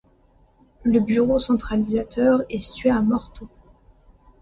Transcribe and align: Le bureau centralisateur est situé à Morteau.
Le 0.81 0.99
bureau 0.99 1.37
centralisateur 1.37 2.41
est 2.49 2.57
situé 2.57 2.89
à 2.89 3.01
Morteau. 3.03 3.47